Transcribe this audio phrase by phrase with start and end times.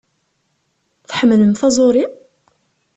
[1.09, 2.05] Tḥemmlem taẓuri?